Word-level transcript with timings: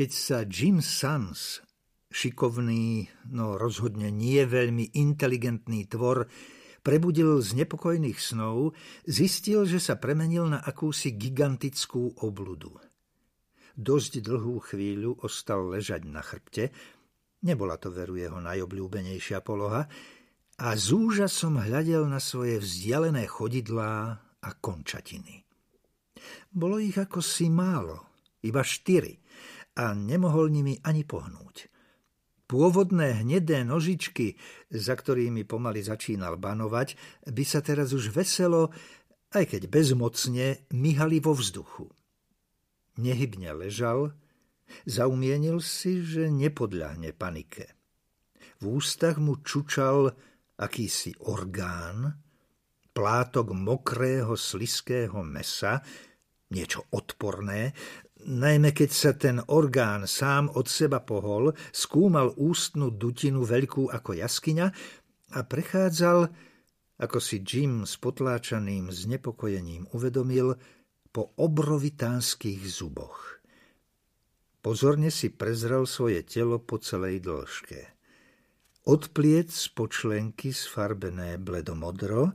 Keď 0.00 0.12
sa 0.16 0.48
Jim 0.48 0.80
Sans, 0.80 1.60
šikovný, 2.08 3.12
no 3.36 3.60
rozhodne 3.60 4.08
nie 4.08 4.40
veľmi 4.48 4.96
inteligentný 4.96 5.84
tvor, 5.92 6.24
prebudil 6.80 7.36
z 7.44 7.60
nepokojných 7.60 8.16
snov, 8.16 8.72
zistil, 9.04 9.68
že 9.68 9.76
sa 9.76 10.00
premenil 10.00 10.48
na 10.48 10.64
akúsi 10.64 11.20
gigantickú 11.20 12.16
obludu. 12.24 12.80
Dosť 13.76 14.24
dlhú 14.24 14.64
chvíľu 14.72 15.20
ostal 15.20 15.68
ležať 15.68 16.08
na 16.08 16.24
chrbte, 16.24 16.72
nebola 17.44 17.76
to 17.76 17.92
veru 17.92 18.16
jeho 18.16 18.40
najobľúbenejšia 18.40 19.44
poloha, 19.44 19.84
a 20.64 20.68
z 20.80 20.96
úžasom 20.96 21.60
hľadel 21.60 22.08
na 22.08 22.24
svoje 22.24 22.56
vzdialené 22.56 23.28
chodidlá 23.28 24.16
a 24.16 24.48
končatiny. 24.64 25.44
Bolo 26.48 26.80
ich 26.80 26.96
ako 26.96 27.20
si 27.20 27.52
málo, 27.52 28.08
iba 28.40 28.64
štyri, 28.64 29.20
a 29.80 29.96
nemohol 29.96 30.52
nimi 30.52 30.76
ani 30.84 31.08
pohnúť. 31.08 31.72
Pôvodné 32.44 33.24
hnedé 33.24 33.64
nožičky, 33.64 34.36
za 34.68 34.92
ktorými 34.92 35.48
pomaly 35.48 35.80
začínal 35.80 36.36
banovať, 36.36 36.98
by 37.30 37.44
sa 37.46 37.64
teraz 37.64 37.96
už 37.96 38.12
veselo, 38.12 38.74
aj 39.32 39.56
keď 39.56 39.70
bezmocne, 39.70 40.68
myhali 40.74 41.22
vo 41.22 41.32
vzduchu. 41.32 41.88
Nehybne 43.00 43.54
ležal, 43.54 44.12
zaumienil 44.84 45.62
si, 45.62 46.02
že 46.02 46.28
nepodľahne 46.28 47.14
panike. 47.14 47.70
V 48.60 48.76
ústach 48.76 49.16
mu 49.16 49.40
čučal 49.40 50.12
akýsi 50.60 51.16
orgán, 51.24 52.18
plátok 52.92 53.54
mokrého 53.56 54.34
sliského 54.36 55.22
mesa, 55.24 55.80
niečo 56.50 56.84
odporné, 56.92 57.72
najmä 58.26 58.74
keď 58.76 58.90
sa 58.90 59.12
ten 59.16 59.40
orgán 59.48 60.04
sám 60.04 60.52
od 60.52 60.66
seba 60.66 61.00
pohol, 61.00 61.52
skúmal 61.70 62.34
ústnu 62.36 62.92
dutinu 62.92 63.44
veľkú 63.46 63.88
ako 63.88 64.18
jaskyňa 64.18 64.66
a 65.36 65.40
prechádzal, 65.46 66.28
ako 67.00 67.18
si 67.18 67.40
Jim 67.40 67.88
s 67.88 67.96
potláčaným 67.96 68.92
znepokojením 68.92 69.88
uvedomil, 69.96 70.58
po 71.10 71.34
obrovitánskych 71.34 72.62
zuboch. 72.70 73.42
Pozorne 74.62 75.10
si 75.10 75.32
prezrel 75.32 75.82
svoje 75.88 76.22
telo 76.22 76.62
po 76.62 76.78
celej 76.78 77.24
dĺžke. 77.26 77.80
Od 78.86 79.02
pliec 79.12 79.50
počlenky 79.74 80.54
sfarbené 80.54 81.36
bledomodro, 81.36 82.30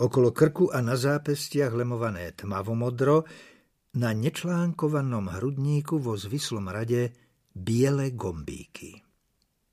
okolo 0.00 0.32
krku 0.32 0.72
a 0.72 0.80
na 0.80 0.96
zápestiach 0.96 1.74
lemované 1.74 2.32
tmavomodro, 2.32 3.28
na 3.92 4.16
nečlánkovanom 4.16 5.28
hrudníku 5.28 6.00
vo 6.00 6.16
zvislom 6.16 6.72
rade 6.72 7.12
biele 7.52 8.16
gombíky. 8.16 9.04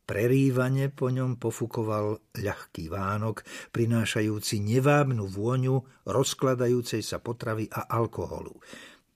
Prerývane 0.03 0.89
po 0.89 1.14
ňom 1.14 1.38
pofukoval 1.38 2.34
ľahký 2.34 2.89
vánok, 2.89 3.45
prinášajúci 3.70 4.58
nevábnu 4.58 5.30
vôňu 5.30 5.86
rozkladajúcej 6.09 7.06
sa 7.06 7.22
potravy 7.22 7.70
a 7.70 7.86
alkoholu. 7.86 8.58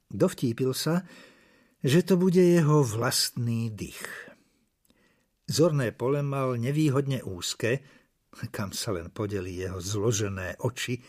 Dovtípil 0.06 0.72
sa, 0.78 1.02
že 1.82 2.06
to 2.06 2.16
bude 2.16 2.38
jeho 2.38 2.86
vlastný 2.86 3.74
dých. 3.74 4.06
Zorné 5.50 5.92
pole 5.92 6.22
mal 6.22 6.56
nevýhodne 6.62 7.26
úzke, 7.26 7.84
kam 8.54 8.70
sa 8.72 8.94
len 8.94 9.10
podeli 9.10 9.66
jeho 9.66 9.82
zložené 9.82 10.62
oči, 10.62 11.02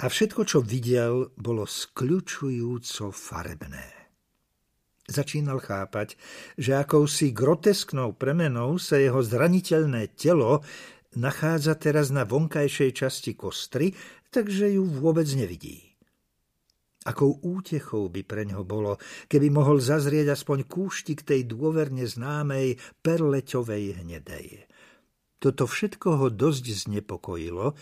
a 0.00 0.08
všetko, 0.08 0.48
čo 0.48 0.58
videl, 0.64 1.28
bolo 1.36 1.68
skľučujúco 1.68 3.12
farebné. 3.12 4.00
Začínal 5.10 5.58
chápať, 5.60 6.16
že 6.56 6.78
akousi 6.78 7.34
grotesknou 7.34 8.16
premenou 8.16 8.78
sa 8.80 8.96
jeho 8.96 9.20
zraniteľné 9.20 10.14
telo 10.16 10.62
nachádza 11.18 11.74
teraz 11.74 12.14
na 12.14 12.22
vonkajšej 12.22 12.90
časti 12.94 13.34
kostry, 13.34 13.92
takže 14.30 14.70
ju 14.78 14.86
vôbec 14.86 15.26
nevidí. 15.34 15.90
Akou 17.02 17.40
útechou 17.42 18.12
by 18.12 18.22
pre 18.22 18.44
ňo 18.46 18.62
bolo, 18.62 19.00
keby 19.26 19.50
mohol 19.50 19.80
zazrieť 19.80 20.36
aspoň 20.36 20.68
kúštik 20.68 21.26
tej 21.26 21.48
dôverne 21.48 22.04
známej 22.06 22.76
perleťovej 23.02 24.04
hnedej. 24.04 24.68
Toto 25.40 25.64
všetko 25.64 26.08
ho 26.20 26.26
dosť 26.28 26.64
znepokojilo, 26.86 27.72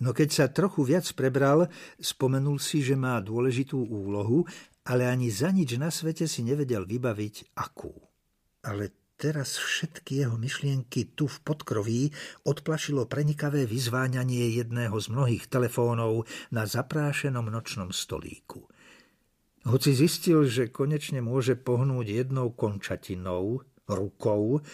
no 0.00 0.10
keď 0.16 0.28
sa 0.28 0.46
trochu 0.48 0.82
viac 0.84 1.06
prebral, 1.12 1.68
spomenul 2.00 2.58
si, 2.58 2.80
že 2.80 2.98
má 2.98 3.20
dôležitú 3.20 3.76
úlohu, 3.76 4.48
ale 4.88 5.06
ani 5.06 5.28
za 5.28 5.52
nič 5.52 5.76
na 5.76 5.92
svete 5.92 6.24
si 6.26 6.40
nevedel 6.42 6.88
vybaviť 6.88 7.54
akú. 7.56 7.92
Ale 8.64 8.92
Teraz 9.20 9.60
všetky 9.60 10.24
jeho 10.24 10.40
myšlienky 10.40 11.12
tu 11.12 11.28
v 11.28 11.44
podkroví 11.44 12.08
odplašilo 12.48 13.04
prenikavé 13.04 13.68
vyzváňanie 13.68 14.56
jedného 14.56 14.96
z 14.96 15.12
mnohých 15.12 15.44
telefónov 15.44 16.24
na 16.48 16.64
zaprášenom 16.64 17.52
nočnom 17.52 17.92
stolíku. 17.92 18.64
Hoci 19.68 19.92
zistil, 19.92 20.48
že 20.48 20.72
konečne 20.72 21.20
môže 21.20 21.52
pohnúť 21.52 22.08
jednou 22.08 22.48
končatinou, 22.48 23.60
rukou, 23.84 24.64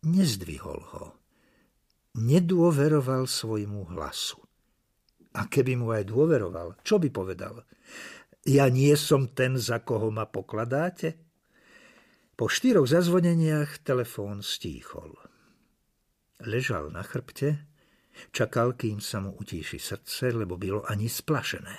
nezdvihol 0.00 0.80
ho. 0.96 1.17
Nedôveroval 2.18 3.30
svojmu 3.30 3.94
hlasu. 3.94 4.42
A 5.38 5.46
keby 5.46 5.78
mu 5.78 5.94
aj 5.94 6.10
dôveroval, 6.10 6.82
čo 6.82 6.98
by 6.98 7.14
povedal? 7.14 7.62
Ja 8.42 8.66
nie 8.66 8.90
som 8.98 9.30
ten, 9.30 9.54
za 9.54 9.78
koho 9.86 10.10
ma 10.10 10.26
pokladáte? 10.26 11.14
Po 12.34 12.50
štyroch 12.50 12.90
zazvoneniach 12.90 13.82
telefón 13.86 14.42
stíchol. 14.42 15.14
Ležal 16.42 16.90
na 16.94 17.02
chrbte, 17.02 17.66
čakal, 18.30 18.78
kým 18.78 19.02
sa 19.02 19.18
mu 19.18 19.34
utíši 19.34 19.78
srdce, 19.78 20.34
lebo 20.34 20.54
bylo 20.54 20.86
ani 20.86 21.10
splašené. 21.10 21.78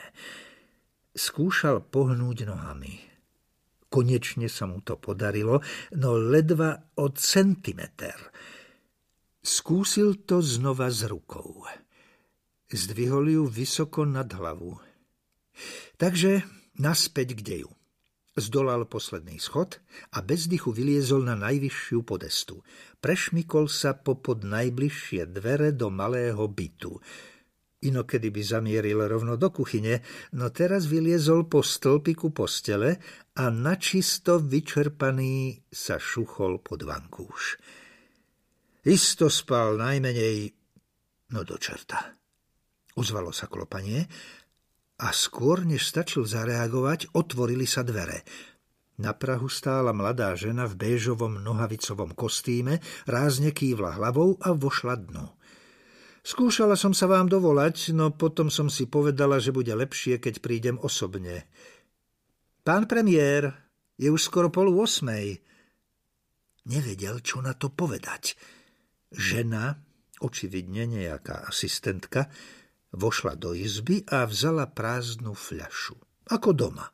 Skúšal 1.15 1.87
pohnúť 1.87 2.47
nohami. 2.47 2.95
Konečne 3.87 4.51
sa 4.51 4.69
mu 4.69 4.83
to 4.85 4.99
podarilo, 4.99 5.63
no 5.95 6.13
ledva 6.15 6.91
o 6.99 7.09
centimeter. 7.15 8.19
Skúsil 9.39 10.19
to 10.27 10.43
znova 10.43 10.91
s 10.91 11.07
rukou. 11.07 11.63
Zdvihol 12.67 13.39
ju 13.39 13.43
vysoko 13.47 14.03
nad 14.03 14.27
hlavu. 14.35 14.75
Takže 15.95 16.43
naspäť 16.75 17.39
k 17.39 17.41
deju. 17.41 17.71
Zdolal 18.39 18.87
posledný 18.87 19.35
schod 19.39 19.83
a 20.15 20.23
bez 20.23 20.47
dychu 20.47 20.71
vyliezol 20.71 21.27
na 21.27 21.35
najvyššiu 21.35 21.99
podestu. 22.07 22.63
Prešmikol 23.03 23.67
sa 23.67 23.95
popod 23.95 24.47
najbližšie 24.47 25.27
dvere 25.27 25.75
do 25.75 25.91
malého 25.91 26.47
bytu. 26.47 26.99
Inokedy 27.79 28.31
by 28.31 28.41
zamieril 28.43 29.07
rovno 29.07 29.39
do 29.39 29.51
kuchyne, 29.55 30.03
no 30.35 30.51
teraz 30.51 30.83
vyliezol 30.87 31.47
po 31.47 31.63
stĺpiku 31.63 32.35
postele 32.35 32.99
a 33.39 33.47
načisto 33.47 34.35
vyčerpaný 34.35 35.63
sa 35.71 35.95
šuchol 35.95 36.59
pod 36.59 36.83
vankúš. 36.83 37.55
Isto 38.87 39.27
spal 39.27 39.75
najmenej, 39.75 40.55
no 41.35 41.43
do 41.43 41.59
čerta. 41.59 42.15
Ozvalo 42.95 43.35
sa 43.35 43.51
klopanie 43.51 44.07
a 44.99 45.11
skôr, 45.11 45.67
než 45.67 45.87
stačil 45.87 46.23
zareagovať, 46.23 47.11
otvorili 47.15 47.67
sa 47.67 47.83
dvere. 47.83 48.23
Na 48.99 49.15
Prahu 49.15 49.47
stála 49.47 49.95
mladá 49.95 50.35
žena 50.35 50.67
v 50.67 50.75
béžovom 50.75 51.39
nohavicovom 51.39 52.11
kostýme, 52.11 52.83
rázne 53.07 53.55
kývla 53.55 53.95
hlavou 53.95 54.35
a 54.43 54.51
vošla 54.51 54.95
dnu. 54.99 55.27
Skúšala 56.19 56.75
som 56.75 56.91
sa 56.91 57.07
vám 57.07 57.31
dovolať, 57.31 57.95
no 57.95 58.11
potom 58.11 58.51
som 58.51 58.67
si 58.67 58.91
povedala, 58.91 59.39
že 59.39 59.55
bude 59.55 59.71
lepšie, 59.71 60.19
keď 60.19 60.43
prídem 60.43 60.75
osobne. 60.83 61.47
Pán 62.67 62.91
premiér, 62.91 63.55
je 63.95 64.11
už 64.11 64.19
skoro 64.19 64.51
polu 64.51 64.75
osmej. 64.83 65.39
Nevedel, 66.67 67.23
čo 67.23 67.39
na 67.39 67.55
to 67.55 67.71
povedať. 67.71 68.35
Žena, 69.09 69.81
očividne 70.21 70.85
nejaká 70.85 71.49
asistentka, 71.49 72.29
Vošla 72.89 73.37
do 73.37 73.53
izby 73.53 74.01
a 74.09 74.25
vzala 74.25 74.65
prázdnu 74.65 75.37
fľašu. 75.37 75.93
Ako 76.33 76.57
doma. 76.57 76.89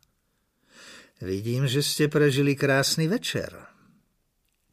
Vidím, 1.23 1.71
že 1.71 1.79
ste 1.79 2.11
prežili 2.11 2.59
krásny 2.59 3.07
večer. 3.07 3.55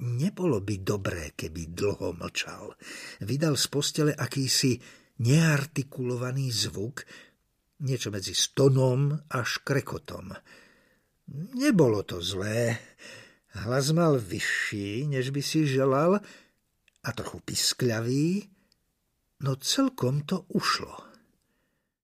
Nebolo 0.02 0.58
by 0.58 0.82
dobré, 0.82 1.30
keby 1.38 1.70
dlho 1.70 2.18
mlčal. 2.18 2.74
Vydal 3.22 3.54
z 3.54 3.66
postele 3.70 4.12
akýsi 4.18 4.82
neartikulovaný 5.22 6.50
zvuk, 6.50 7.06
niečo 7.86 8.10
medzi 8.10 8.34
stonom 8.34 9.14
a 9.14 9.38
škrekotom. 9.46 10.34
Nebolo 11.54 12.02
to 12.02 12.18
zlé. 12.18 12.82
Hlas 13.62 13.94
mal 13.94 14.18
vyšší, 14.18 15.06
než 15.06 15.30
by 15.30 15.38
si 15.38 15.70
želal, 15.70 16.18
a 17.02 17.08
trochu 17.10 17.38
piskľavý, 17.42 18.46
no 19.42 19.58
celkom 19.58 20.22
to 20.22 20.46
ušlo. 20.54 21.11